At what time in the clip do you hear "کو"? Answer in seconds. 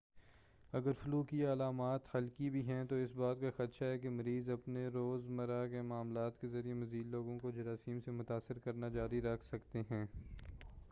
7.39-7.51